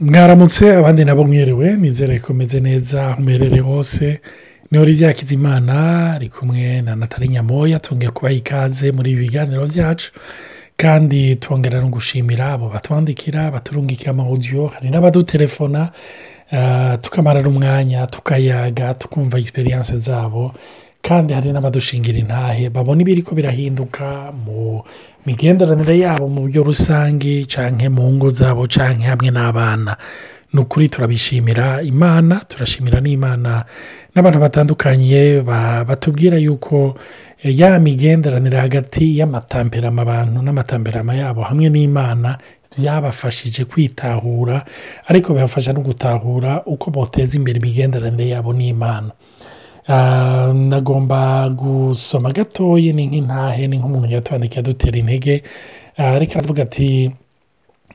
[0.00, 4.20] mwaramutse abandi nabo mwiriwe nizere ko umeze neza umerere hose.
[4.70, 10.10] Niho ryakiza imana ari kumwe na natali nyamoya twongeye kubaha ikaze muri ibi biganiro byacu
[10.76, 15.90] kandi twongera no gushimira abo batwandikira baturungikira amawudiyo hari n'abadutelefona
[17.02, 20.54] tukamarana umwanya tukayaga tukumva egisperiyanse zabo.
[21.04, 24.80] Kandi hari n'abadushingira intahe babona ibiri ko birahinduka mu
[25.26, 29.92] migenderanire yabo mu buryo rusange cyangwa mu ngo zabo cyangwa hamwe n'abana.
[30.54, 33.64] Ni ukuri turabishimira imana turashimira n'imana
[34.14, 35.42] n'abantu batandukanye
[35.88, 36.96] batubwira yuko
[37.44, 42.38] ya migenderanire hagati y'amatamperama abantu n'amatamperama yabo hamwe n'imana
[42.72, 44.64] byabafashije kwitahura
[45.10, 49.10] ariko bibafasha no gutahura uko boteza imbere imigenderanire yabo n'imana.
[50.54, 55.42] Nagomba gusoma gatoya ni nk'intahe ni nk'umuntu yatwandikiye adutera intege.
[55.96, 57.10] Ariko aravuga ati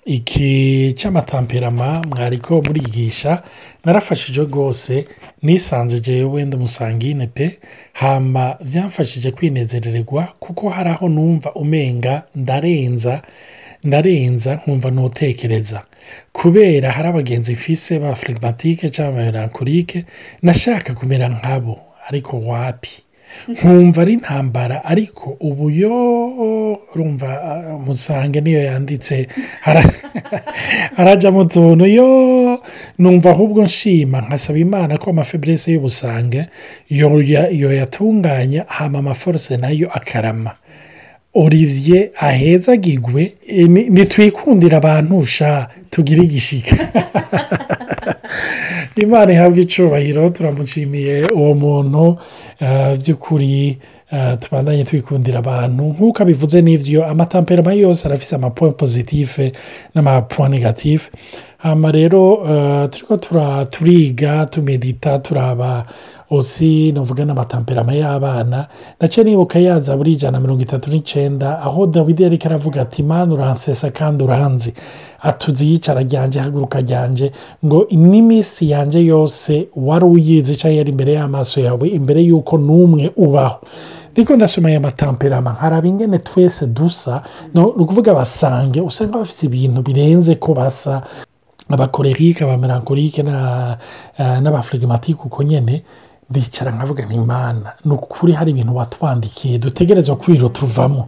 [0.05, 3.44] iki cy'amatamperama mwariko murigisha
[3.85, 5.05] narafashije rwose
[5.44, 7.59] nisanze jewe wenda umusangine pe
[7.94, 13.21] hama byamfashije kwinezererwa kuko hari aho numva umenga ndarenza
[13.83, 15.83] ndarenza nkumva ntutekereza
[16.31, 20.05] kubera hari abagenzi mfise ba firigimatike cyangwa melankorike
[20.41, 21.79] nashaka kumera nkabo
[22.09, 23.03] ariko wapi?
[23.47, 25.93] Nkumva ari intambara ariko ubu yo
[26.93, 27.30] urumva
[27.85, 29.27] musange niyo yanditse
[30.95, 32.07] harajya mu tuntu yo
[32.97, 36.45] numva ahubwo nshima nkasaba imana ko amafeburese y'ubusange
[37.61, 40.52] yo yatunganya hama amaforose na yo akarama.
[41.33, 43.33] Olivier ahezagirwe
[43.94, 46.75] ntitwikundire abantu sha tugire igishika.
[48.95, 52.17] Imana ihabwa icubahiro turamushimiye uwo muntu.
[52.99, 53.77] By'ukuri
[54.39, 55.83] tubandanye twikundira abantu.
[55.83, 59.53] Nk'uko abivuze n'ibyo amatamperama yose arafite amapuwa pozitife
[59.95, 61.09] n'amapuwa negatife
[61.59, 63.19] hano rero turi
[63.69, 65.85] turiga tumedita turaba
[66.31, 68.67] osi nuvuga n'amatamperama y'abana.
[69.02, 73.33] Nacyo nibuka yaza buri ijana na mirongo itatu n'icyenda aho dawidi yari aravuga ati mani
[73.33, 74.73] uransesa kandi uranzi.
[75.21, 77.31] Atuzi yicara ryanje haguruka ryanje
[77.65, 83.59] ngo n'iminsi yanjye yose wari uyizi cyangwa yari imbere y'amaso yawe imbere y'uko n'umwe ubaho.
[84.11, 85.53] Ndiko ndasoma aya matamperama.
[85.53, 87.21] Haraba ingene twese dusa
[87.53, 91.02] ni ukuvuga basange usanga bafite ibintu birenze ko basa.
[91.69, 93.23] Abakorerike abamelankorike
[94.41, 95.83] n'abafirigimatike uko nyine
[96.30, 101.07] ndicara nkavuga ni imana ni ukuri hari ibintu watwandikiye dutegerezwa kwirotuvamo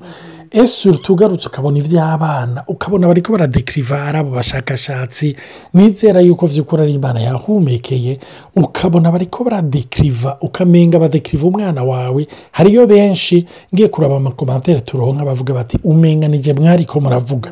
[0.52, 5.36] ese tugarutse ukabona iby'abana ukabona bari ko baradekiriva ari abo bashakashatsi
[5.74, 8.20] nizera yuko by'ukuri ari imana yahumekeye
[8.56, 15.54] ukabona bari ko baradekiriva ukamenga badekiriva umwana wawe hariyo benshi ngiye kureba amakomantere turonka bavuga
[15.54, 17.52] bati umenga nijye mwari ko muravuga.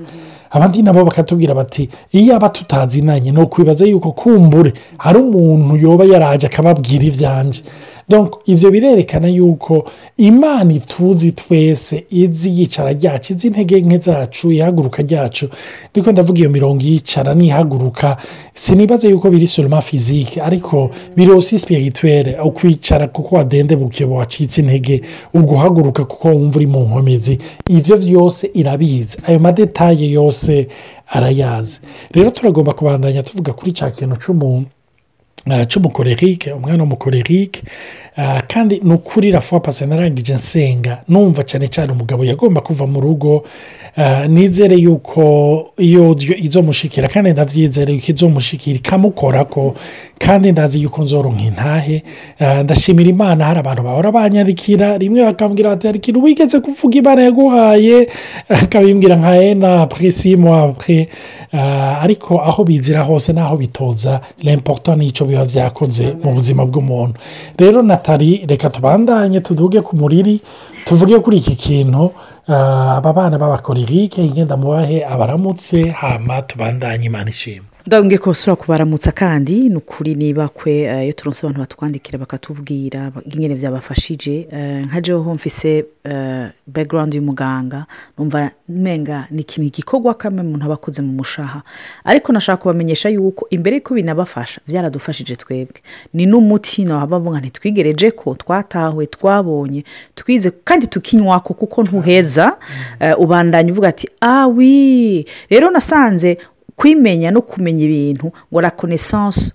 [0.52, 6.48] Abandi nabo bakatubwira bati iyo aba tutazinanye ni ukwibaza yuko kumbure hari umuntu yoba yaraje
[6.48, 7.62] akababwira ibyanjye
[8.46, 9.86] ibyo birerekana yuko
[10.18, 15.50] imana ituzi twese izi yicara ryacu izi intege nke zacu ihaguruka ryacu.
[15.92, 18.18] Ndiko ndavuga iyo mirongo yicara n'ihaguruka.
[18.54, 25.02] Sinibaze yuko biri soroma fizike ariko biri osi sipirituwere ukwicara kuko wadendebukiye wacitse intege
[25.34, 27.40] uguhaguruka kuko wumva uri mu nkomezi.
[27.70, 29.18] Ibyo byose irabizi.
[29.28, 30.68] Ayo madetaye yose
[31.08, 31.80] arayazi.
[32.12, 34.16] Rero turagomba kubandanya tuvuga kuri cya kintu
[35.50, 37.62] cy'umuntu cy'umukorerike umwana w'umukorerike
[38.48, 43.44] kandi ni ukuri rafuwa pasi narangije nsenga numva cyane cyane umugabo yagomba kuva mu rugo.
[44.28, 49.76] Nizere yuko iyo izo mushikira kandi ndabyizere yuko izo mushikira ikamukora ko
[50.20, 52.04] kandi ndazi yuko nzoronka intahe
[52.64, 58.08] ndashimira imana hari abantu bahora banyandikira rimwe bakambwira bati hari ikintu wigeze kuvuga imana yaguhaye?
[58.64, 61.08] Akabimbwira nka ena purisimu apure
[62.02, 67.14] ariko aho bizira hose n'aho bitoza rempoto n'icyo biba byakoze mu buzima bw'umuntu.
[67.58, 70.42] Rero natali reka tubandanye tuduge ku muriri
[70.86, 72.12] tuvuge kuri iki kintu
[72.48, 79.70] aba bana b'abakorerike ingenda mubahe abaramutse hama tubandanye imana ishima ndabona ko basura kubaramutsa kandi
[79.70, 84.48] ni ukuri niba kwe iyo turonse abantu batwandikira bakatubwira ingene byabafashije
[84.86, 85.86] nka jeho mfise
[86.68, 87.86] background y'umuganga
[88.18, 91.62] numva menga ni ikintu gikorwa kamwe umuntu aba akoze mu mushaha.
[92.06, 95.82] Ariko nashaka kubamenyesha yuko imbere y'uko binabafasha byaradufashije twebwe.
[96.14, 99.84] Ni n'umuti bavuga ntitwigereje ko twatahuye twabonye
[100.16, 102.58] twize kandi tukinywa ko kuko ntuheza.
[103.18, 106.38] Ubandanya uvuga ati awi rero nasanze
[106.80, 109.52] kwimenya no kumenya ibintu ngo la connaissance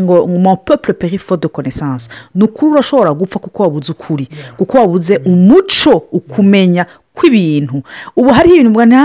[0.00, 2.08] ngo mu pepure perifo de connaissance.
[2.34, 7.82] Ni ukuri urashobora gupfa kuko wabuze ukuri kuko wabuze umuco ukumenya kw'ibintu.
[8.16, 8.98] Ubu hariho ibintu mbona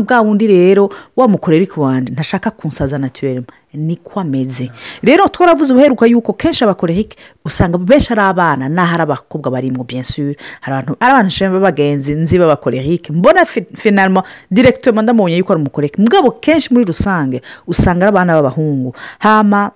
[0.00, 3.42] bwa wundi rero wa mukorera wandi ntashaka kunsaza naturere
[3.74, 4.70] niko ameze.
[5.02, 10.36] Rero twaravuze ubuheruka yuko kenshi abakorehike usanga benshi ari abana n'aho ari abakobwa barimo byensuri
[10.60, 13.44] hari abantu nshinzwe b'abagenzi nzi b'abakorehike mbona
[13.74, 18.94] finalima direkitoma ndamubonye yuko ari umukorehike mugabo kenshi muri rusange usanga ari abana b'abahungu.
[19.18, 19.70] Hama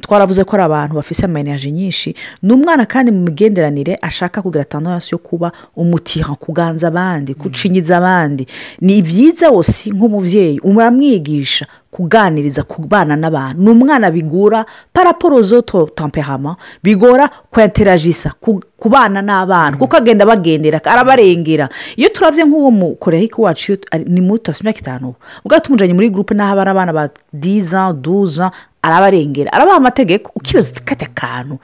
[0.00, 5.08] twaravuze ko ari abantu bafite amayenaje nyinshi ni umwana kandi mu migenderanire ashaka kugira tandansi
[5.14, 8.46] yo kuba umutira kuganza abandi gucinyiza abandi.
[8.80, 13.62] Ni byiza wose nk'umubyeyi uramwigisha kuganiriza kubana n'abantu.
[13.62, 18.32] Ni umwana bigora paraporo zoto tamperama bigora kweteragisa
[18.76, 21.68] kubana n'abana kuko agenda bagendera arabarengera.
[21.96, 23.76] Iyo turabye nk'uwo mukorehike wacu
[24.06, 25.14] ni muto afite imyaka itanu.
[25.44, 28.50] Ubwo tumujyanye muri gurupe n'aho abana ba diza duza
[28.84, 29.52] arabarengera.
[29.52, 31.58] Arabaha amategeko ukibaza kate akantu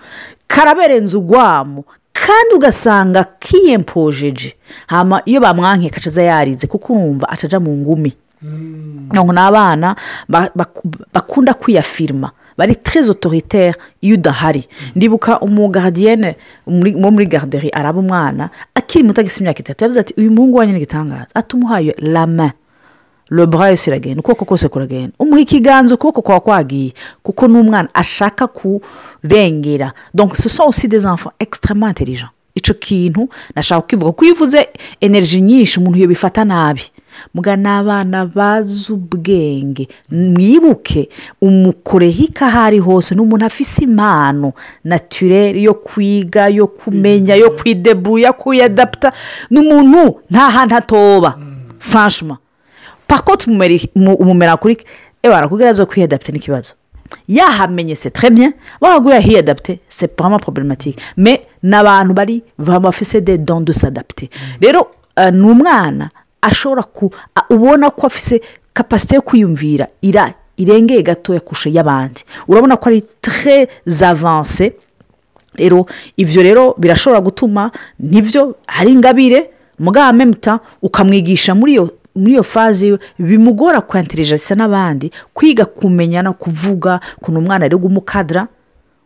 [0.49, 4.55] karaberenza urwamo kandi ugasanga kiyempojeje.
[4.87, 8.13] Hama iyo bamwanke kacaza yarize kuko urumva acaja mu ngumi.
[9.13, 9.97] Ni abana
[11.13, 14.69] bakunda kwiyafirima bari tereze otoritere iyo udahari.
[14.97, 16.37] Ndibuka umugaradiyene
[16.67, 20.73] wo muri garideri araba umwana akiri muto agisa imyaka itatu yavuze ati uyu muhungu wanyu
[20.73, 21.27] ni igitangaza.
[21.35, 22.53] Atumuhaye rama
[23.31, 26.93] robura yose iragenda ukuboko kose kuragenda umuha ikiganza ukuboko kwawe kwagiye
[27.23, 29.93] kuko n'umwana ashaka kurengera.
[30.15, 32.31] Donk ce sont aussi des enfants extrêmement intelligents.
[32.55, 34.11] Icyo kintu nashaka kukivuga.
[34.13, 34.69] Kuko iyo uvuze
[35.01, 36.83] energy nyinshi umuntu bifata nabi.
[37.35, 39.89] Muga ni abana bazi ubwenge.
[40.11, 41.09] Mwibuke
[41.41, 44.53] umukorehika aho ari hose ni umuntu afise impano
[44.85, 49.13] naturere yo kwiga yo kumenya yo kwidebuya kuyadaputa
[49.51, 51.39] ni umuntu nta hantu hatoba
[51.79, 52.39] franchement.
[53.11, 53.51] Pakoti
[54.23, 54.79] umumera kuri
[55.23, 56.75] barakubwira zo kwiyadapte n'ikibazo
[57.29, 63.65] yahamenye se trebye wahaguye ahiyadapte se pama problematike me ni abantu bari bafise de don
[63.65, 64.31] de sadapte
[64.61, 64.87] rero
[65.33, 66.11] ni umwana
[66.43, 67.11] ashobora ku
[67.51, 68.41] ubona ko afise
[68.73, 69.87] kapasite yo kwiyumvira
[70.57, 73.69] irengeye gatoya kurusha y'abandi urabona ko ari tre
[74.07, 74.73] avanse
[75.59, 75.87] rero
[76.17, 82.43] ibyo rero birashobora gutuma ni byo hari ingabire mugabo memuta ukamwigisha muri iyo muri iyo
[82.43, 88.47] faze bimugora kwanterejasa n'abandi kwiga kumenya no kuvuga ukuntu umwana ari umukadara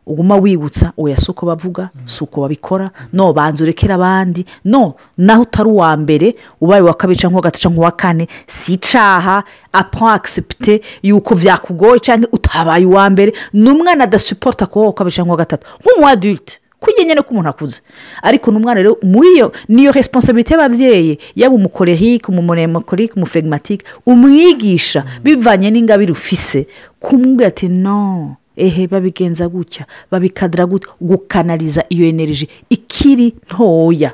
[0.06, 5.42] uguma wibutsa oya si uko bavuga si uko babikora no banza urekera abandi no naho
[5.42, 10.12] utari uwa mbere ubaye uwa kabiri cyangwa uwa gatatu cyangwa uwa kane si icyaha apfa
[10.12, 15.44] akisepute yuko byakugoye cyangwa utabaye uwa mbere ni umwana adasuporota kuba uwa kabiri cyangwa uwa
[15.44, 15.66] gatatu.
[15.80, 17.81] Nk'umu adirite kujya nyine ko umuntu akuze.
[18.22, 25.70] Ariko ni umwana rero muri iyo niyo resiponsabite y'ababyeyi yaba umukorehike umumoremokorike umuferegimatike umwigisha bivanye
[25.70, 26.66] n'ingabire ufise
[27.00, 30.88] kumubwira ati no ehe babigenza gutya babikadira gutya.
[31.00, 34.12] Gukanariza iyo energy ikiri ntoya.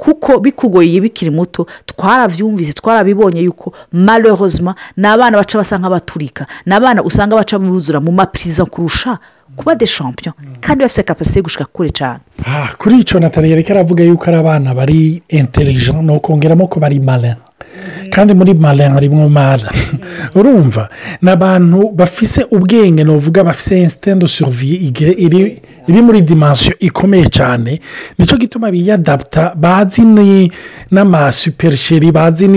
[0.00, 6.46] Kuko bikugoye bikiri muto twarabyumvise twarabibonye yuko marehozima ni abana baca basa nk'abaturika.
[6.66, 9.18] Ni abana usanga baca buzura mu mapirizo kurusha
[9.56, 12.20] kuba de champion kandi bafite kapasite yo gushaka kure cyane
[12.78, 17.36] kuri icyo natali reka aravuga yuko ari abana bari intelligent ni ukongeramo ko bari mara
[18.10, 19.70] kandi muri mara harimo mara
[20.34, 20.88] urumva
[21.22, 24.76] ni abantu bafise ubwenge ni uvuga bafise insitendo suruviye
[25.88, 27.80] iri muri dimansiyo ikomeye cyane
[28.18, 30.02] ni cyo gituma biyadaputa bazi
[30.90, 32.48] n'amasuperisheri bazi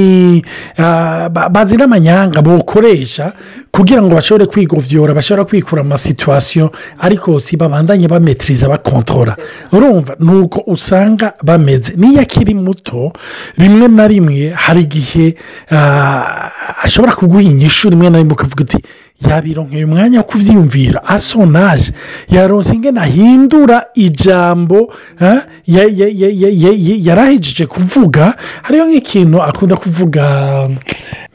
[1.78, 3.34] n'amanyanga bokoresha
[3.72, 9.36] kugira ngo bashobore kwigovyora bashobora kwikura amasituwasiyo ariko si babandanye bametiriza bakontora
[9.72, 11.94] urumva ni uko usanga bameze.
[11.98, 13.14] N'iyo akiri muto
[13.58, 15.36] rimwe na rimwe hari igihe
[16.84, 18.78] ashobora kuguha inyishu rimwe na rimwe ukavuga uti
[19.30, 21.92] yabironkeye umwanya wo kubyiyumvira asonaje
[22.30, 24.94] yaronse ingana ahindura ijambo
[27.08, 28.36] yarahejeje kuvuga.
[28.62, 30.24] Hariyo nk'ikintu akunda kuvuga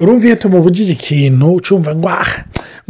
[0.01, 2.11] urumva iyo tumubujije ikintu ucumva ngo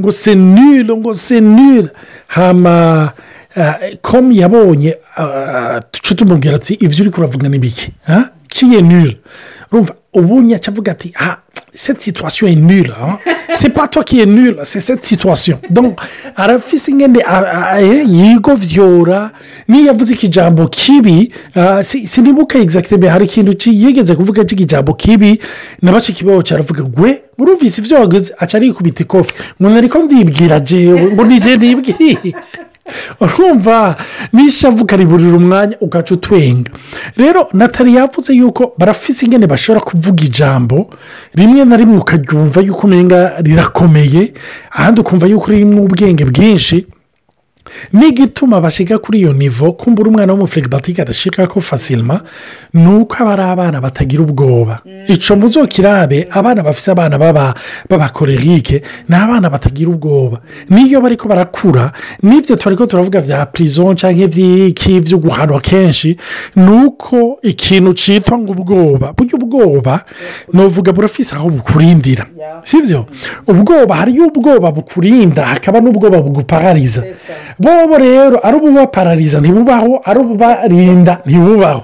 [0.00, 1.88] ngo senire ngo senire
[2.28, 3.10] hama
[4.02, 4.96] komu yabonye
[5.92, 7.92] duce tumubwira ati ibyo uri kuravuga ni bike
[8.48, 9.16] kiye nire
[9.72, 11.38] urumva ubu nyaca avuga ati ha
[11.74, 13.18] cette situation est nulle hein?
[13.52, 15.60] c'est pas toi qui est nul c'est cette situation.
[15.70, 15.98] Donc
[16.36, 17.22] arafise ingene
[18.06, 19.30] yigovyora
[19.68, 25.40] niyo yavuze ikijambo kibi uh, sinibuka exactement hari ikintu yigeze kuvuga cy'ikijambo kibi
[25.82, 31.02] na bashiki babo cyaravuga gwe urumvise ibyo waguze aca arikubita ikofi ngo nariko ndibwira jewe
[31.12, 32.34] ngo nije ndibwiye
[33.20, 33.96] urumva
[34.32, 36.70] n'ishavu ukariburira umwanya ugaca utwenga.
[37.16, 40.90] Rero natali yavuze yuko barafise ingene bashobora kuvuga ijambo
[41.34, 44.32] rimwe na rimwe ukaryumva yuko umenga rirakomeye
[44.70, 46.86] ahandi ukumva yuko ririmo ubwenge bwinshi.
[47.92, 52.20] N'igituma bashiga kuri iyo nivo kumbura umwana w'umufirigibatike adashika ko fasilima
[52.74, 54.80] ni uko aba ari abana batagira ubwoba.
[55.08, 60.40] Icyo muzo kirabe abana bafite abana b'abakorerike ni abana batagira ubwoba.
[60.70, 66.16] N'iyo bari ko barakura n'ibyo turi ko turavuga bya pirizo cyangwa iby'iki byo guhanwa kenshi
[66.56, 69.12] ni uko ikintu cyitwa ngo ubwoba.
[69.16, 70.04] Burya ubwoba
[70.52, 72.26] ni uvuga burafise aho bukurindira.
[72.64, 73.06] Si byo
[73.46, 77.02] ubwoba hariyo ubwoba bukurinda hakaba n'ubwoba buguparariza.
[77.58, 81.82] Bobo rero ari ububaparariza ntibubaho ari ububarinda ntibubaho.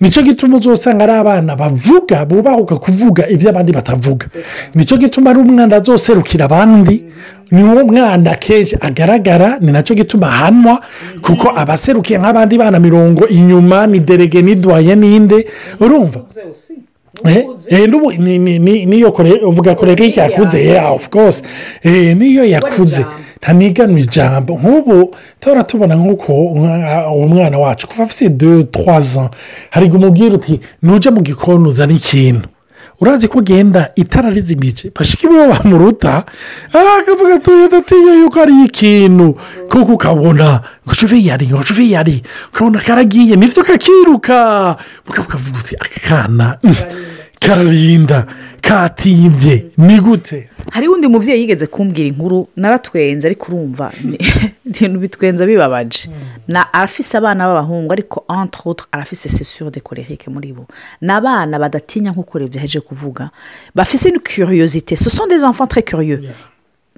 [0.00, 4.26] Nicyo gituma uzasanga ari abana bavuga bubahuka kuvuga ibyo abandi batavuga.
[4.74, 7.04] Nicyo gituma ari umwana azoserukira abandi.
[7.52, 10.80] Ni wo mwana kenshi agaragara ni na cyo gituma ahanwa
[11.20, 15.46] kuko abaserukiye nk'abandi bana mirongo inyuma ni derege nidwaye ninde
[15.80, 16.20] urumva?
[18.86, 19.12] Niyo
[19.48, 21.42] uvuga korerike yakuze ya ofu kose
[22.14, 23.04] niyo yakuze.
[23.42, 24.54] ntaniganwa ijambo.
[24.54, 26.32] Nk'ubu tuhora tubona nk'uko
[27.14, 29.30] uwo mwana wacu kuva afite de twaza
[29.70, 32.48] hari umubwira uti nujya mu gikoni uzana ikintu.
[33.02, 36.22] Urazi ko ugenda itara rizimije bashika iwe bamuruta
[36.70, 39.34] akavuga ati ndatinya yuko ari ikintu
[39.70, 42.22] kuko ukabona ngo uve yari ngo uve yari
[42.54, 44.76] ukabona karagiye ni byo kakiruka
[45.08, 46.46] ukavuga uti aka kana
[47.46, 48.26] kararinda
[48.60, 53.92] katibye ni gute hari undi mubyeyi yigeze kumbwira inkuru naratwenze ariko urumva
[54.82, 56.08] ibintu bitwenza bibabaje.
[56.48, 60.66] Na arafise abana b'abahungu ariko entre arafise sesure de korerike muri bo.
[61.00, 63.30] Ni abana badatinya nk'uko urebye aheje kuvuga.
[63.74, 64.96] Bafise ni curiosité.
[64.96, 66.22] Ce sont des enfants très curieux.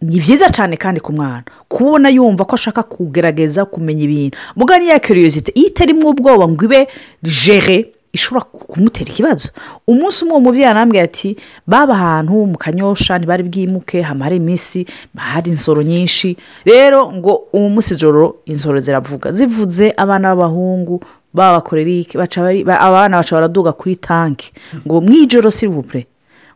[0.02, 1.44] Ni byiza cyane kandi ku mwana.
[1.68, 4.38] Kubona yumva ko ashaka kugerageza kumenya ibintu.
[4.56, 6.88] Mugani ya curiosité iyo itarimo ubwoba ngo ibe
[7.22, 9.50] jere ishobora kumutera ikibazo.
[9.86, 15.82] Umunsi umwe umubyeyi arambwira ati baba ahantu mu kanyosha ntibari bwimuke hamara iminsi hari insoro
[15.82, 16.36] nyinshi.
[16.64, 19.32] Rero ngo uwo munsi ijoro insoro ziravuga.
[19.32, 21.02] Zivuze abana b'abahungu
[21.34, 24.52] babakorerike abana baca baraduga kuri tanki.
[24.86, 26.06] Ngo mu ijoro sirivupure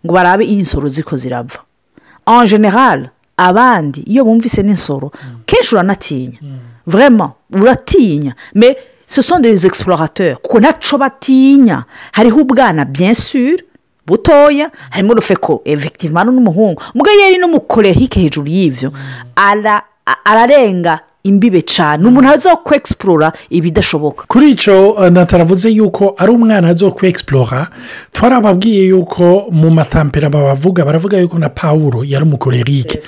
[0.07, 1.59] ngo barabe iyi nsoro ziko zirava.
[2.27, 5.11] En general abandi iyo bumvise n'insoro
[5.47, 6.39] kenshi uranatinya.
[6.87, 8.35] Vurema uratinya.
[8.55, 8.77] Me
[9.09, 10.41] ce sont des explorateurs.
[10.43, 13.57] Kuko ntaco batinya hariho ubwana bien sûr.
[14.07, 14.71] Butoya.
[14.91, 16.83] Harimo urufeko evekitivima n'umuhungu.
[16.95, 18.93] Mbwa yari n'umukorehike hejuru y'ibyo
[20.25, 21.01] ararenga.
[21.25, 24.25] Imbibe cyane umuntu azo kwegisiporora ibidashoboka.
[24.29, 27.69] Kuri icyo nataravuze yuko ari umwana azo kwegisiporora
[28.13, 33.01] twarababwiye yuko mu matampera babavuga baravuga yuko na paul yari umukorerike.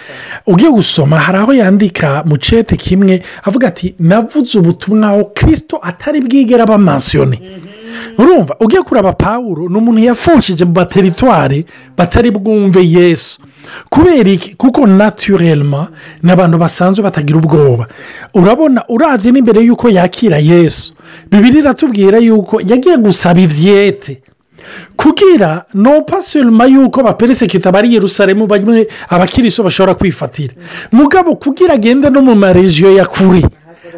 [0.46, 6.20] Ugiye gusoma hari aho yandika mu cete kimwe avuga ati navuze ubutumwa aho kirisito atari
[6.20, 7.40] bwigera bamansiyone
[8.18, 11.66] urumva ugiye kureba paul ni umuntu yafunshije mu materitwari
[11.96, 13.40] batari bwumve yesu.
[13.88, 14.54] Kubera iki?
[14.54, 15.88] Kuko naturelma
[16.22, 17.86] ni abantu basanzwe batagira ubwoba.
[18.34, 20.94] Urabona urabye n'imbere y'uko yakira yesu.
[21.30, 24.22] Bibiri iratubwira yuko yagiye gusaba ibyete
[24.96, 30.52] kugira no pasoroma y'uko baperesekita bari Yerusalemu bamwe abakiriso bashobora kwifatira.
[30.92, 33.42] Mugabo kugira agende no mu marejiyo ya kure.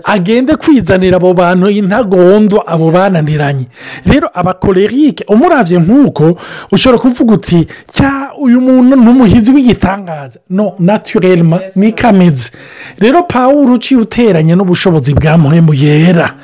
[0.05, 3.67] Agende kwizanira abo bantu intagondo abo bananiranye.
[4.07, 6.39] Rero abakorerike umurabye nk'uko
[6.73, 10.41] ushobora kuvuga uti cya uyu muntu ni umuhinzi w'igitangaza.
[10.51, 12.51] No naturelma ni kameze.
[12.99, 16.35] Rero paul uciye uteranye n'ubushobozi bwa muhemu yera.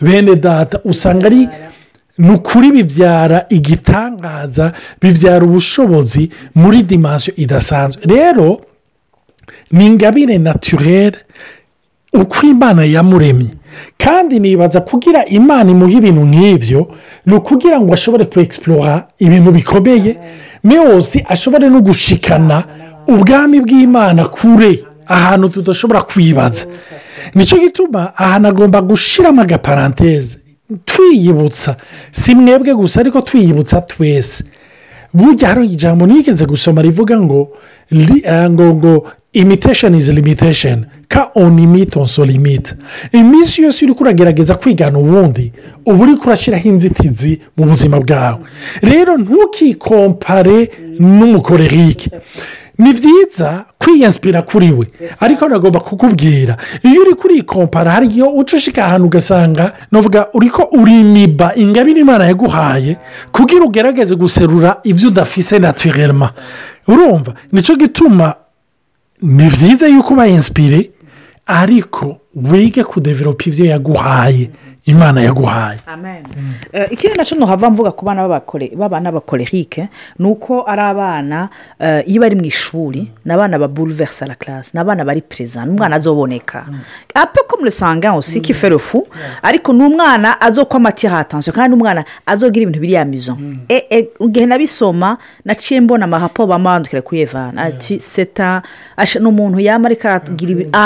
[0.00, 1.48] Bene data usanga ari
[2.18, 8.02] ni ukuri bibyara igitangaza bibyara ubushobozi muri dimansiyo idasanzwe.
[8.06, 8.60] Rero
[9.72, 11.18] ni ingabire naturere
[12.14, 13.50] uko imana yamuremye
[13.98, 16.80] kandi nibaza kugira imana imuha ibintu nk'ibyo
[17.26, 20.12] ni ukugira ngo ashobore kwegisiporora ibintu bikomeye
[20.64, 22.64] yose ashobore no gushikana
[23.08, 26.64] ubwami bw'imana kure ahantu tudashobora kwibaza.
[27.34, 30.38] Nicyo gituma ahantu agomba gushyiramo agaparanteze.
[30.84, 31.76] Twiyibutsa.
[32.10, 34.44] Si mwebwe gusa ariko twiyibutsa twese.
[35.14, 37.48] Burya hari ijambo nigeze gusoma rivuga ngo
[38.50, 42.74] ngo ngo imitesheni izi limitesheni ka onimiti onso limiti
[43.12, 45.52] iminsi yose uri kuragerageza kwigana ubundi
[45.86, 48.38] uba uri kurashyiraho inzitizi mu buzima bwawe.
[48.82, 52.10] Rero ntukikompare n'umukorerike
[52.78, 54.86] ni byiza kwiyasipira kuri we
[55.20, 56.56] ariko nagomba kukubwira.
[56.82, 62.26] Iyo uri kurikompara hari igihe uca ushika ahantu ugasanga navuga uri ko urimiba ingabire imana
[62.26, 62.96] yaguhaye
[63.32, 66.30] kugira ugerageze guserura ibyo udafise naturelma
[66.88, 67.34] urumva?
[67.52, 68.34] Nicyo gituma
[69.24, 70.90] ni byiza yuko uba insipire
[71.46, 74.50] ariko wige kudeveropa ibyo yaguhaye
[74.84, 75.78] imana yaguhaye.
[76.72, 79.88] Eh, ikindi na cyo ntuhava mvuga ku bana b'abana b'abakorerike
[80.18, 81.48] ni uko ari abana
[81.80, 85.64] eh, iyo bari mu ishuri ni abana ba bouleverse la classe ni abana bari perezida
[85.64, 86.66] ni umwana azoboneka
[87.14, 87.40] ape
[88.12, 89.06] aussi qui fait le fou
[89.42, 92.92] ariko ni umwana azokwama atira attention kandi ni umwana azogira ibintu biri
[93.68, 98.62] E- e, igihe nabisoma naciye mbona amahapo bamandukira kuri evana ati seta
[99.20, 100.78] ni umuntu yama ariko aragira ibintu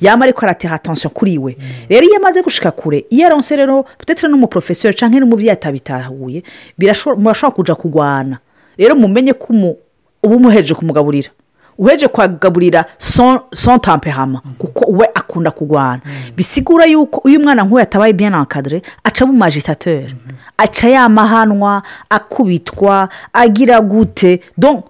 [0.00, 1.56] yama ariko aratira attention kuri we.
[1.88, 6.42] Rero iyo amaze gushika kure iyo aronse rero peut-être n'umuprofesori cyangwa n'umubyeyi atabitahuye
[6.78, 8.38] birasho- murashobora kuja kurwana
[8.78, 11.30] rero mumenye ko uba umuheje kumugaburira.
[11.78, 16.00] Uheje kugaburira son son temperament kuko we akunda kurwana
[16.36, 20.10] bisigura yuko iyo umwana nk'uyu atabaye bien encadré aca aba umagitateur
[20.58, 24.40] aca yamahanwa akubitwa agira gute.
[24.58, 24.84] Donc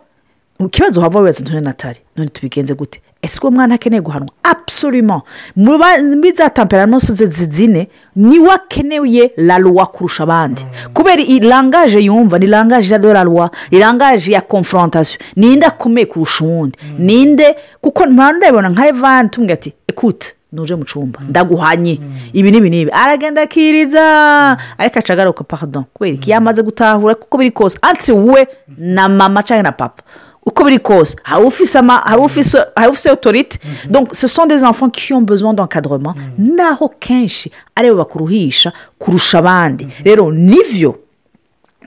[0.59, 3.00] ikibazo hava wibaza ntone natali none tubigenze gute.
[3.23, 5.23] Ese uwo mwana akeneye guhanwa absolument.
[5.57, 12.00] Muri za temperament ze zine ni we akeneye la loi kurusha abandi kubera iyi langaje
[12.00, 15.19] yumva ni langaje de la loi ilangaje ya confrontation.
[15.37, 16.79] Ninde akomeye kurusha uwundi?
[16.99, 22.00] Ninde kuko ndabibona nka evani tumwe ati ekute nuje mu cyumba ndaguhanye.
[22.33, 22.91] Ibi n'ibi n'ibi.
[22.91, 24.57] Aragenda akiriza.
[24.79, 25.85] Ariko aca agaruka pardon.
[25.95, 27.79] Kubera iki yamaze gutahura kuko biri kose.
[27.83, 28.47] Antire we
[28.79, 30.03] na mama cyangwa na papa.
[30.47, 33.59] Uko biri kose hari ufise ama hari ufise hari ufise otorite
[33.90, 36.14] donc ce sont des enfants qui ont besoin d'encadrement.
[36.38, 39.87] Naho kenshi ari bo bakuruhisha kurusha abandi.
[40.04, 40.99] Rero nivyo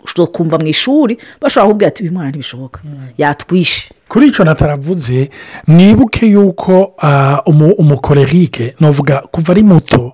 [0.04, 2.80] ushobora kumva mu ishuri bashobora kukubwira ati uyu mwana ntibishoboka.
[3.18, 3.90] Yatwishe.
[4.08, 5.30] Kuri icyo nataravuze
[5.68, 10.14] mwibuke yuko ah, umu- umukorerike navuga kuva ari muto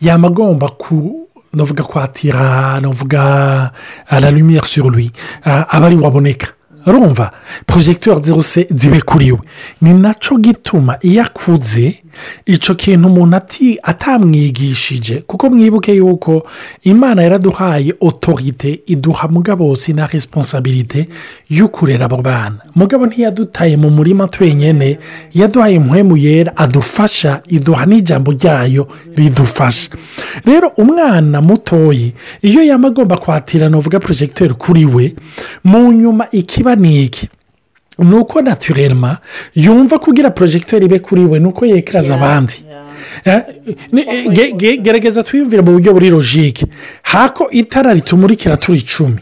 [0.00, 3.72] yaba agomba ku navuga kwatira navuga
[4.10, 5.10] la lumière sur lui
[5.44, 6.46] ah, aba ari waboneka
[6.86, 7.32] urumva
[7.66, 9.38] porojegiteri zose zibe kuri we.
[9.82, 12.02] Ni na cyo gituma iyo akuze
[12.46, 16.46] icyo kintu umuntu ati atamwigishije kuko mwibuke yuko
[16.82, 21.08] imana yaraduhaye otorite iduha mugabo si na resiponsabirite
[21.50, 22.56] yo kurera abo bana.
[22.74, 24.98] Mugabo ntiyadutaye mu murima twenyine
[25.34, 29.90] yaduhaye impwemu yera adufasha iduha n'ijambo ryayo ridufasha.
[30.44, 35.14] Rero umwana mutoyi iyo yaba agomba kwatira navuga porojegiteri kuri we
[35.64, 37.28] mu nyuma ikiba ni iki
[37.98, 39.18] ni uko naturelma
[39.54, 42.54] yumva kugira porojegiteri ibe kuri we ni uko yekeraza abandi.
[43.24, 43.40] Eh,
[43.92, 46.66] eh, gerageza twiyumvire mu buryo buri logike
[47.02, 49.18] hako itara ritumurikira turi icumi.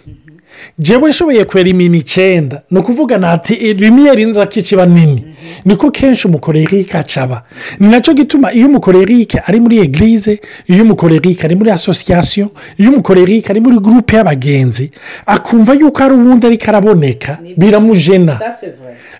[0.78, 2.62] Jewe nshoboye kwera imini icyenda.
[2.70, 5.24] Ni ukuvuga nati rimiyeri nzako ikiba nini?
[5.64, 7.42] Niko kenshi umukorerike acaba.
[7.80, 12.90] Ni na cyo gituma iyo umukorerike ari muri egirize iyo umukorerike ari muri asosiyasiyo iyo
[12.90, 14.90] umukorerike ari muri gurupe y'abagenzi
[15.26, 17.38] akumva yuko hari uwundi ariko araboneka.
[17.56, 18.40] Biramujena.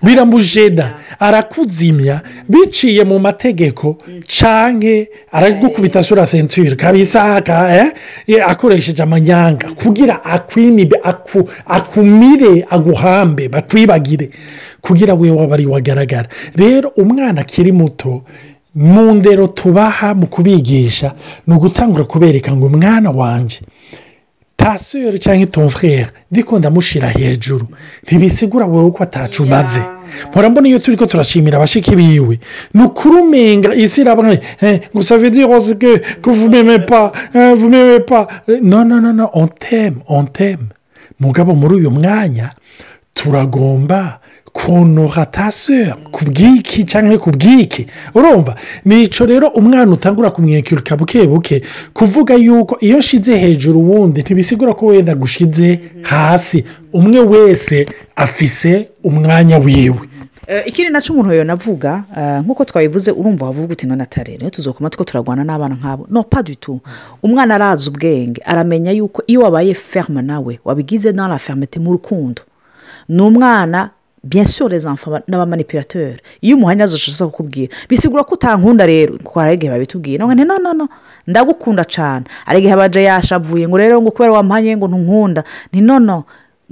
[0.02, 0.94] Biramujena.
[1.20, 2.20] Arakuzimya.
[2.48, 3.96] Biciye mu mategeko.
[4.26, 7.92] Canke aragukubita sura sentire kabisa eh,
[8.26, 9.68] eh, akoresheje amanyanga.
[9.74, 10.96] Kugira akwimibe
[11.66, 14.30] akumire aguhambe bakwibagire
[14.80, 16.28] kugira we waba ari wagaragara.
[16.56, 18.22] Rero umwana akiri muto
[18.74, 21.12] mu ndero tubaha mu kubigisha
[21.46, 23.60] ni ugutangura kubereka ngo umwana wanjye
[24.56, 27.66] taseri cyangwa itomfurere ndiko ndamushyira hejuru.
[28.02, 29.82] Ntibisigura wowe ko atacu umaze
[30.28, 32.38] mpora mbona iyo turi ko turashimira abashiki biwe.
[32.74, 34.38] Ni ukurumenga isi irabona
[34.94, 38.00] gusa vidi rose ke que vous m'aimez pas eh, vous m'aimez
[41.20, 42.50] mugabo muri uyu mwanya
[43.14, 44.20] turagomba
[44.52, 48.54] konora taseri ku bw'iki cyangwa ku bw'iki urumva?
[48.84, 51.62] Nicyo rero umwana utangura kumwekirika buke buke
[51.94, 56.64] kuvuga yuko iyo nshize hejuru uwundi ntibisigura ko wenda gushize hasi.
[56.92, 59.98] Umwe wese afise umwanya wiwe.
[60.66, 64.90] Ikindi na cyo umuntu yonavuga eh, nk'uko twabivuze urumva wavuga uti none atari rero tuzokoma
[64.90, 66.06] two turarwana n'abana nk'abo.
[66.10, 66.80] No pas du tout.
[67.22, 72.42] Umwana arazi ubwenge aramenya yuko iyo wabaye ferme nawe wabigize dans la fermete mu rukundo.
[73.08, 73.90] Ni umwana
[74.22, 76.20] bien sûr les enfants n'abamanipulateurs.
[76.42, 79.18] Iyo umuhanya azoshaka kukubwira bisigura ko utankunda rero.
[79.18, 80.88] Kuko hari igihe babitubwira ngo no no
[81.26, 85.44] ndagukunda cyane hari igihe abaje yashavuye ngo rero ngo kubera wampanye ngo ntunkunda.
[85.72, 86.24] Ni no no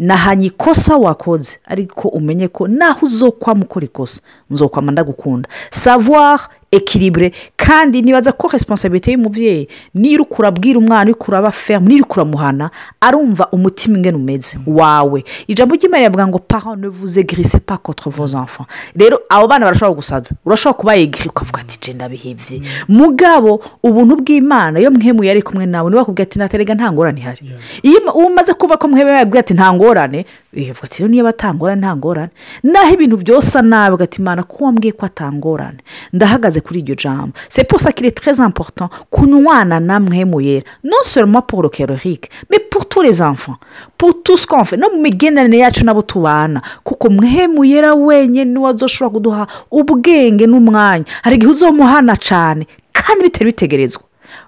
[0.03, 1.59] nahanye ikosa wakoze.
[1.65, 4.23] Ariko umenye ko naho uzokwama ukora ikosa.
[4.51, 5.49] Nzokwama ndagukunda.
[5.71, 6.41] Savoir
[6.73, 12.09] ekiribure kandi nibaza ko resiponsabirite y'umubyeyi niyo uri kurabwira umwana uri kuraba ferme niyo uri
[12.09, 14.59] kuramuhana arumva umutima ingana umeze.
[14.67, 15.25] Wawe.
[15.47, 18.67] Ijambo ry'imana rivuga ngo parent ne vous egrise pas contre vos enfants.
[18.97, 20.35] Rero abo bana barashobora gusaza.
[20.47, 25.91] Urashobora kuba yegiri ukavuga ati jenda bihebye mugabo ubuntu bw'imana iyo mwemuye ari kumwe nawe
[25.91, 27.41] niba bakubwira ati naterega nta ngorane ihari.
[27.83, 32.31] Iyo umaze kuba ko mwemuye yabwira ati nta ngorane bivuga ati niba atangorane nta ngorane.
[32.63, 35.79] Naho ibintu byose nabi ugati imana ko wambwiye ko atangorane
[36.13, 37.33] ndahagaze kuri iryo jambo.
[37.49, 41.69] C'est pour ça qu'il est très important kunywana na mwemu yera non seulement pour le
[41.69, 43.57] kerorike mais pour tous les enfants.
[43.99, 44.77] Pour tout ce qu'on fait.
[44.77, 50.47] No mu migenderanire yacu n'abo tubana kuko mwemu yera wenyine ni we azoshobora kuduha ubwenge
[50.47, 54.03] n'umwanya hari igihe uzomuhana cyane kandi bitari bitegerezwa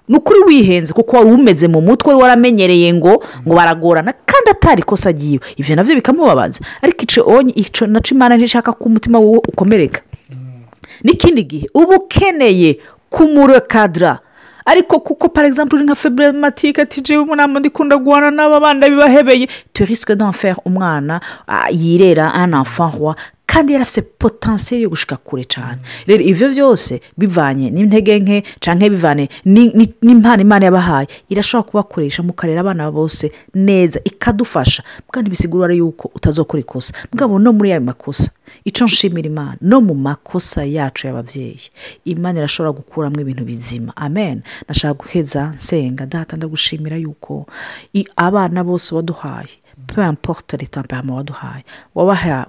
[0.07, 5.09] ni ukuri wihenze kuko wari umeze mu mutwe waramenyereye ngo ngo baragorana kandi atari ikosa
[5.09, 7.01] agiye ibyo na byo bikamubabaza ariko
[7.55, 10.01] icyo naco imana ntishaka ko umutima ukomereka
[11.05, 14.19] n'ikindi gihe uba ukeneye kumurekadara
[14.65, 19.47] ariko kuko par exemple uri nka febrematike ati jewe umunama ndikunda guhana n'aba bana bibahebeye
[19.73, 21.19] tu risque d'en faire umwana
[21.71, 23.15] yirera un enfant roi.
[23.55, 28.89] Kandi yari afite potensiyo yo gushika kure cyane rero ibyo byose bivanye n'intege nke cyangwa
[28.89, 29.29] bivanye
[30.03, 34.83] n'impano imana yabahaye irashobora kubakoresha mukarera abana bose neza ikadufasha.
[35.11, 36.93] Kandi bisigura yuko utazokora ikosa.
[37.13, 38.31] Mugabo no muri ayo makosa
[38.65, 41.59] icyo nshimira imana no mu makosa yacu y'ababyeyi
[42.05, 43.95] imana irashobora gukuramo ibintu bizima.
[43.95, 44.41] Amen.
[44.67, 47.47] Nashaka guheza nsenga data ndagushimira yuko
[48.15, 49.55] abana bose waduhaye
[49.87, 51.63] peu importe les temperament waduhaye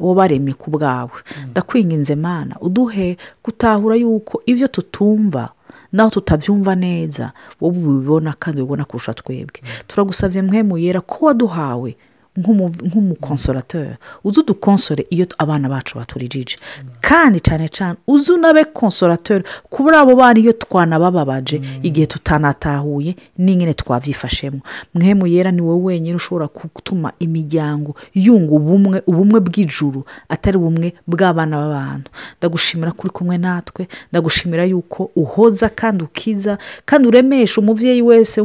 [0.00, 1.10] wabaremye ku bwawe.
[1.50, 5.50] Ndakwinginze mana uduhe gutahura yuko ibyo tutumva
[5.92, 9.60] naho tutabyumva neza wowe ubibona kandi ubibona kurusha twebwe.
[9.86, 11.96] Turagusabye mwe yera ko waduhawe.
[12.36, 13.94] Nk'umukonsorateri
[14.24, 16.56] uzi udukonsore iyo abana bacu baturirije
[17.00, 24.60] kandi cyane cyane uzi unabe konsorateri kubura abo bana iyo twanabababaje igihe tutanatahuye n'ingene twabyifashemo
[24.94, 31.56] mwe yera ni wowe wenyine ushobora gutuma imiryango yunga ubumwe ubumwe bw'ijuru atari bumwe bw'abana
[31.56, 32.10] b'abantu.
[32.38, 38.40] Ndagushimira ko uri kumwe natwe ndagushimira yuko uhoza kandi ukiza kandi uremesha umubyeyi wese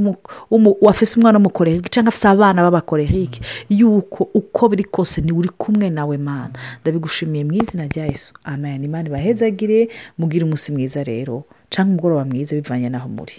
[0.81, 3.41] wafise umwana w'umukorerike cyangwa afite abana b'abakorerike
[3.81, 6.53] yuko uko biri kose ni we uri kumwe nawe mana.
[6.81, 8.33] Ndabigushimiye mu izina rya Yesu.
[8.43, 8.83] Amen.
[8.83, 13.33] Imana ibahezagire mugire umunsi mwiza rero cyangwa umugoroba mwiza bivanye n'aho muri.